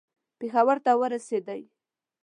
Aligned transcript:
پېښور 0.39 0.77
ته 0.85 0.91
ورسېدی. 1.01 1.61